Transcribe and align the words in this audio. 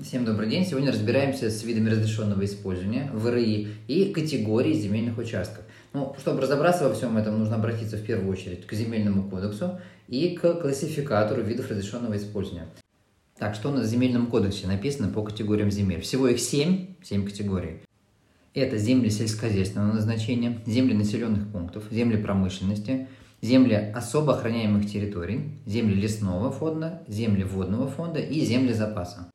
Всем 0.00 0.24
добрый 0.24 0.48
день. 0.48 0.64
Сегодня 0.64 0.92
разбираемся 0.92 1.50
с 1.50 1.64
видами 1.64 1.90
разрешенного 1.90 2.44
использования 2.44 3.10
ВРИ 3.12 3.66
и 3.88 4.12
категории 4.12 4.72
земельных 4.72 5.18
участков. 5.18 5.64
Ну, 5.92 6.14
чтобы 6.20 6.40
разобраться 6.40 6.88
во 6.88 6.94
всем 6.94 7.16
этом, 7.16 7.36
нужно 7.36 7.56
обратиться 7.56 7.96
в 7.96 8.04
первую 8.04 8.30
очередь 8.30 8.64
к 8.64 8.72
земельному 8.74 9.28
кодексу 9.28 9.80
и 10.06 10.36
к 10.36 10.54
классификатору 10.60 11.42
видов 11.42 11.68
разрешенного 11.68 12.16
использования. 12.16 12.68
Так, 13.40 13.56
что 13.56 13.72
в 13.72 13.84
земельном 13.84 14.28
кодексе 14.28 14.68
написано 14.68 15.08
по 15.08 15.24
категориям 15.24 15.72
земель? 15.72 16.00
Всего 16.00 16.28
их 16.28 16.38
7, 16.38 16.94
7 17.02 17.24
категорий. 17.24 17.80
Это 18.54 18.78
земли 18.78 19.10
сельскохозяйственного 19.10 19.94
назначения, 19.94 20.60
земли 20.64 20.94
населенных 20.94 21.50
пунктов, 21.50 21.82
земли 21.90 22.22
промышленности, 22.22 23.08
земли 23.42 23.74
особо 23.74 24.36
охраняемых 24.36 24.88
территорий, 24.88 25.58
земли 25.66 25.94
лесного 25.94 26.52
фонда, 26.52 27.02
земли 27.08 27.42
водного 27.42 27.88
фонда 27.88 28.20
и 28.20 28.44
земли 28.44 28.72
запаса. 28.72 29.28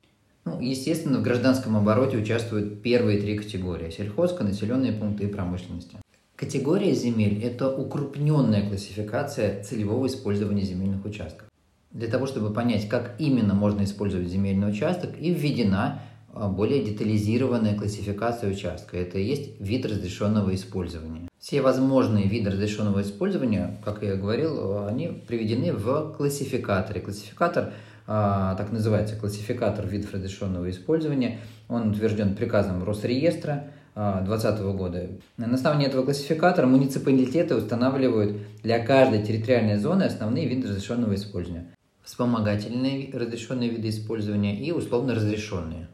Ну, 0.46 0.60
естественно, 0.60 1.20
в 1.20 1.23
гражданском 1.23 1.78
обороте 1.78 2.18
участвуют 2.18 2.82
первые 2.82 3.21
три 3.21 3.38
категории– 3.38 3.89
сельхозка, 3.97 4.43
населенные 4.43 4.92
пункты 4.92 5.25
и 5.25 5.28
промышленности. 5.28 5.97
Категория 6.36 6.93
земель– 6.93 7.42
это 7.43 7.74
укрупненная 7.74 8.68
классификация 8.68 9.64
целевого 9.64 10.07
использования 10.07 10.64
земельных 10.64 11.06
участков. 11.06 11.47
Для 11.92 12.07
того, 12.07 12.25
чтобы 12.25 12.52
понять, 12.54 12.89
как 12.89 13.16
именно 13.19 13.54
можно 13.54 13.83
использовать 13.83 14.28
земельный 14.28 14.69
участок, 14.69 15.11
и 15.18 15.33
введена 15.33 16.02
а, 16.33 16.50
более 16.50 16.83
детализированная 16.83 17.78
классификация 17.78 18.52
участка. 18.52 18.97
Это 18.97 19.19
и 19.19 19.24
есть 19.24 19.61
вид 19.61 19.86
разрешенного 19.86 20.54
использования. 20.55 21.30
Все 21.39 21.61
возможные 21.61 22.28
виды 22.28 22.50
разрешенного 22.50 23.04
использования, 23.04 23.78
как 23.86 24.02
я 24.02 24.16
говорил, 24.16 24.86
они 24.88 25.07
приведены 25.07 25.71
в 25.71 26.16
классификаторе. 26.18 27.00
Классификатор 27.00 27.66
а, 27.66 27.74
так 28.06 28.71
называется 28.71 29.16
классификатор 29.16 29.88
видов 29.88 30.14
разрешенного 30.14 30.70
использования. 30.70 31.39
Он 31.70 31.92
утвержден 31.92 32.36
приказом 32.36 32.84
Росреестра 32.84 33.67
2020 33.95 34.61
года. 34.75 35.08
На 35.38 35.53
основании 35.53 35.88
этого 35.88 36.03
классификатора 36.03 36.66
муниципалитеты 36.66 37.55
устанавливают 37.55 38.38
для 38.64 38.83
каждой 38.86 39.23
территориальной 39.23 39.77
зоны 39.77 40.03
основные 40.03 40.47
виды 40.47 40.67
разрешенного 40.67 41.16
использования. 41.16 41.67
Вспомогательные 42.03 43.11
разрешенные 43.14 43.69
виды 43.69 43.89
использования 43.89 44.59
и 44.59 44.72
условно 44.72 45.16
разрешенные. 45.16 45.88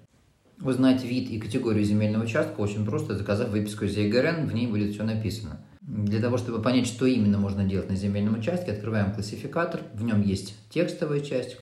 Узнать 0.61 1.03
вид 1.03 1.30
и 1.30 1.39
категорию 1.39 1.83
земельного 1.83 2.23
участка 2.23 2.59
очень 2.59 2.86
просто, 2.86 3.16
заказав 3.16 3.50
выписку 3.50 3.86
из 3.86 3.95
ЕГРН, 3.95 4.48
в 4.48 4.53
ней 4.53 4.67
будет 4.67 4.94
все 4.94 5.03
написано. 5.03 5.61
Для 5.81 6.20
того, 6.20 6.38
чтобы 6.38 6.61
понять, 6.61 6.88
что 6.88 7.05
именно 7.05 7.38
можно 7.38 7.64
делать 7.64 7.89
на 7.89 7.95
земельном 7.95 8.39
участке, 8.39 8.72
открываем 8.72 9.14
классификатор. 9.14 9.81
В 9.94 10.03
нем 10.03 10.22
есть 10.22 10.55
текстовая 10.70 11.22
часть, 11.22 11.58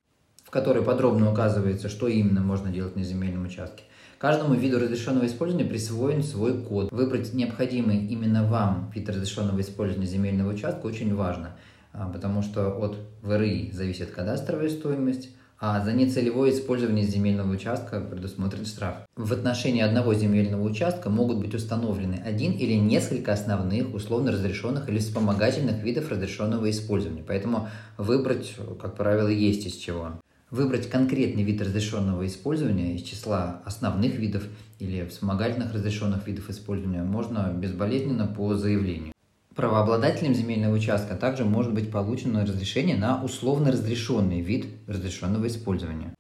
в 0.48 0.50
которой 0.50 0.82
подробно 0.82 1.30
указывается, 1.30 1.90
что 1.90 2.08
именно 2.08 2.40
можно 2.40 2.70
делать 2.70 2.96
на 2.96 3.04
земельном 3.04 3.44
участке. 3.44 3.84
Каждому 4.18 4.54
виду 4.54 4.80
разрешенного 4.80 5.26
использования 5.26 5.68
присвоен 5.68 6.24
свой 6.24 6.58
код. 6.64 6.90
Выбрать 6.90 7.34
необходимый 7.34 8.06
именно 8.06 8.48
вам 8.48 8.90
вид 8.96 9.10
разрешенного 9.10 9.60
использования 9.60 10.08
земельного 10.08 10.54
участка 10.54 10.86
очень 10.86 11.14
важно, 11.14 11.58
а, 11.92 12.08
потому 12.08 12.44
что 12.44 12.70
от 12.70 12.96
ВРИ 13.24 13.72
зависит 13.74 14.12
кадастровая 14.12 14.70
стоимость, 14.70 15.32
а 15.60 15.84
за 15.84 15.92
нецелевое 15.92 16.52
использование 16.52 17.04
земельного 17.04 17.52
участка 17.52 18.00
предусмотрен 18.00 18.66
штраф. 18.66 18.96
В 19.18 19.34
отношении 19.34 19.82
одного 19.82 20.14
земельного 20.14 20.64
участка 20.64 21.10
могут 21.10 21.40
быть 21.40 21.54
установлены 21.54 22.22
один 22.26 22.54
или 22.54 22.74
несколько 22.76 23.34
основных 23.34 23.94
условно 23.94 24.32
разрешенных 24.32 24.88
или 24.88 25.00
вспомогательных 25.00 25.84
видов 25.84 26.10
разрешенного 26.10 26.70
использования, 26.70 27.26
поэтому 27.28 27.68
выбрать, 27.98 28.56
как 28.82 28.96
правило, 28.96 29.28
есть 29.28 29.66
из 29.68 29.74
чего. 29.74 30.14
Выбрать 30.50 30.90
конкретный 30.90 31.44
вид 31.44 31.62
разрешенного 31.62 32.26
использования 32.26 32.96
из 32.96 33.02
числа 33.02 33.62
основных 33.66 34.16
видов 34.16 34.44
или 34.80 35.06
вспомогательных 35.06 35.74
разрешенных 35.74 36.26
видов 36.26 36.50
использования 36.50 37.04
можно 37.04 37.54
безболезненно 37.54 38.28
по 38.28 38.56
заявлению. 38.56 39.12
Правообладателем 39.56 40.34
земельного 40.34 40.74
участка 40.74 41.16
также 41.16 41.44
может 41.44 41.74
быть 41.74 41.92
получено 41.92 42.46
разрешение 42.46 42.96
на 42.96 43.22
условно 43.22 43.74
разрешенный 43.74 44.40
вид 44.40 44.68
разрешенного 44.88 45.48
использования. 45.48 46.14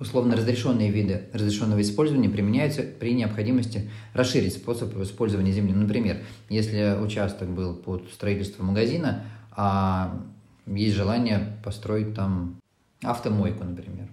Условно 0.00 0.34
разрешенные 0.34 0.90
виды 0.90 1.28
разрешенного 1.32 1.80
использования 1.82 2.28
применяются 2.28 2.82
при 2.82 3.14
необходимости 3.14 3.88
расширить 4.14 4.54
способ 4.54 4.96
использования 5.00 5.52
земли. 5.52 5.74
Например, 5.74 6.16
если 6.48 6.96
участок 7.00 7.48
был 7.50 7.76
под 7.76 8.10
строительство 8.12 8.64
магазина, 8.64 9.26
а 9.52 10.26
есть 10.66 10.96
желание 10.96 11.58
построить 11.62 12.16
там 12.16 12.59
автомойку, 13.02 13.64
например. 13.64 14.08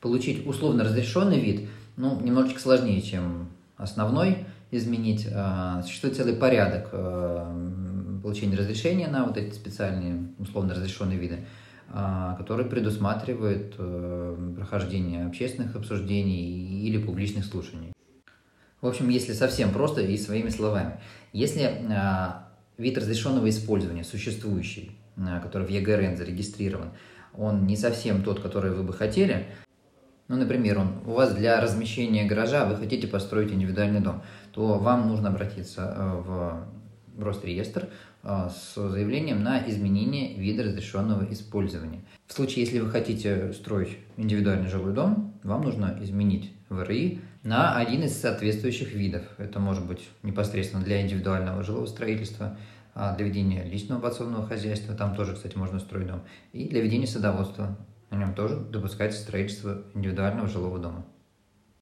Получить 0.00 0.46
условно 0.46 0.84
разрешенный 0.84 1.40
вид, 1.40 1.68
ну, 1.96 2.20
немножечко 2.20 2.60
сложнее, 2.60 3.00
чем 3.02 3.48
основной 3.76 4.46
изменить. 4.70 5.28
А, 5.32 5.82
существует 5.82 6.16
целый 6.16 6.34
порядок 6.34 6.88
а, 6.92 8.20
получения 8.22 8.56
разрешения 8.56 9.08
на 9.08 9.26
вот 9.26 9.36
эти 9.36 9.54
специальные 9.54 10.28
условно 10.38 10.74
разрешенные 10.74 11.18
виды, 11.18 11.44
а, 11.88 12.34
который 12.36 12.64
предусматривает 12.64 13.74
э, 13.76 14.52
прохождение 14.56 15.26
общественных 15.26 15.76
обсуждений 15.76 16.86
или 16.86 16.96
публичных 16.96 17.44
слушаний. 17.44 17.92
В 18.80 18.86
общем, 18.86 19.10
если 19.10 19.34
совсем 19.34 19.72
просто 19.72 20.00
и 20.00 20.16
своими 20.16 20.48
словами, 20.48 21.00
если 21.32 21.62
а, 21.90 22.48
вид 22.78 22.96
разрешенного 22.96 23.48
использования 23.50 24.04
существующий, 24.04 24.96
который 25.42 25.66
в 25.66 25.70
ЕГРН 25.70 26.16
зарегистрирован, 26.16 26.92
он 27.36 27.66
не 27.66 27.76
совсем 27.76 28.22
тот, 28.22 28.40
который 28.40 28.72
вы 28.72 28.82
бы 28.82 28.92
хотели, 28.92 29.46
ну, 30.28 30.36
например, 30.36 30.78
он, 30.78 30.88
у 31.04 31.12
вас 31.12 31.34
для 31.34 31.60
размещения 31.60 32.24
гаража 32.24 32.64
вы 32.64 32.76
хотите 32.76 33.06
построить 33.06 33.52
индивидуальный 33.52 34.00
дом, 34.00 34.22
то 34.52 34.78
вам 34.78 35.08
нужно 35.08 35.28
обратиться 35.28 35.94
э, 35.94 36.22
в 36.24 36.64
Росреестр 37.18 37.88
а, 38.22 38.48
с 38.48 38.74
заявлением 38.74 39.42
на 39.42 39.68
изменение 39.68 40.34
вида 40.34 40.62
разрешенного 40.62 41.30
использования. 41.32 42.00
В 42.26 42.32
случае, 42.32 42.64
если 42.64 42.78
вы 42.78 42.88
хотите 42.88 43.52
строить 43.52 43.98
индивидуальный 44.16 44.70
жилой 44.70 44.94
дом, 44.94 45.34
вам 45.42 45.62
нужно 45.62 45.98
изменить 46.00 46.52
ВРИ 46.68 47.20
на 47.42 47.76
один 47.76 48.04
из 48.04 48.16
соответствующих 48.18 48.94
видов. 48.94 49.22
Это 49.38 49.58
может 49.58 49.86
быть 49.86 50.08
непосредственно 50.22 50.82
для 50.82 51.02
индивидуального 51.02 51.62
жилого 51.62 51.86
строительства, 51.86 52.56
для 52.94 53.24
ведения 53.24 53.64
личного 53.64 54.00
подсобного 54.00 54.46
хозяйства, 54.46 54.94
там 54.94 55.14
тоже, 55.14 55.34
кстати, 55.34 55.56
можно 55.56 55.78
строить 55.78 56.08
дом, 56.08 56.22
и 56.52 56.68
для 56.68 56.82
ведения 56.82 57.06
садоводства. 57.06 57.76
На 58.10 58.16
нем 58.16 58.34
тоже 58.34 58.56
допускается 58.56 59.22
строительство 59.22 59.82
индивидуального 59.94 60.46
жилого 60.46 60.78
дома. 60.78 61.06